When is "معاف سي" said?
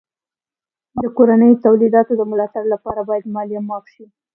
3.67-4.05